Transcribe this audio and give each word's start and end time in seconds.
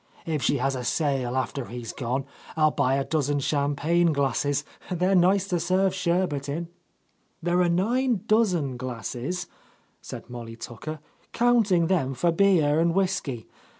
If 0.25 0.41
she 0.41 0.57
has 0.57 0.75
a 0.75 0.83
sale 0.83 1.37
after 1.37 1.65
he's 1.65 1.93
gone, 1.93 2.25
I'll 2.57 2.71
buy 2.71 2.95
a 2.95 3.05
dozen 3.05 3.37
champagne 3.39 4.13
glasses; 4.13 4.65
they're 4.89 5.13
nice 5.13 5.47
to 5.49 5.59
serve 5.59 5.93
sherbet 5.93 6.49
In." 6.49 6.69
"There 7.43 7.61
are 7.61 7.69
nine 7.69 8.21
dozen 8.25 8.77
glasses," 8.77 9.45
said 10.01 10.27
Molly 10.27 10.55
Tucker, 10.55 10.97
"counting 11.33 11.85
them 11.85 12.15
for 12.15 12.31
beer 12.31 12.79
and 12.79 12.95
whiskey. 12.95 13.45